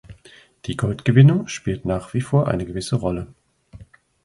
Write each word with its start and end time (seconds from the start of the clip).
Die 0.65 0.75
Goldgewinnung 0.77 1.47
spielt 1.47 1.85
nach 1.85 2.15
wie 2.15 2.21
vor 2.21 2.47
eine 2.47 2.65
gewisse 2.65 2.95
Rolle. 2.95 3.27